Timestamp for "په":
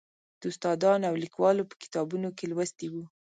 1.69-1.75